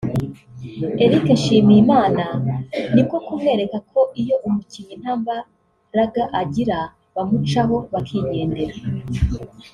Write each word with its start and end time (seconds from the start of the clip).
Eric 1.03 1.25
Nshimiyimana 1.37 2.25
ni 2.93 3.03
ko 3.09 3.15
kumwereka 3.25 3.77
ko 3.91 3.99
iyo 4.21 4.35
umukinnyi 4.47 4.95
nta 5.01 5.13
mbaraga 5.21 6.23
agira 6.41 6.77
bamucaho 7.15 7.75
bakigendera 7.93 8.75